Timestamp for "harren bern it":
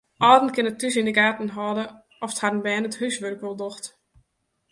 2.41-2.99